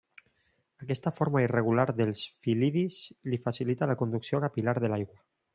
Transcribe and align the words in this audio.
Aquesta 0.85 1.11
forma 1.17 1.43
irregular 1.43 1.85
dels 1.99 2.25
fil·lidis 2.47 2.99
li 3.35 3.41
facilita 3.47 3.93
la 3.93 4.01
conducció 4.03 4.45
capil·lar 4.49 4.77
de 4.87 4.93
l'aigua. 4.95 5.25